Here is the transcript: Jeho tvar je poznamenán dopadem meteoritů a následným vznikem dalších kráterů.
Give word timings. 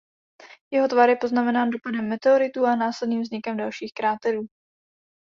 Jeho 0.73 0.87
tvar 0.87 1.09
je 1.09 1.15
poznamenán 1.15 1.69
dopadem 1.69 2.07
meteoritů 2.09 2.65
a 2.65 2.75
následným 2.75 3.21
vznikem 3.21 3.57
dalších 3.57 3.93
kráterů. 3.93 4.47